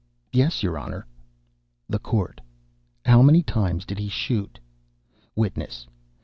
[0.33, 1.05] "Yes, your Honor."
[1.87, 2.41] THE COURT.
[3.05, 4.57] "How many times did he shoot?"
[5.35, 5.85] WITNESS.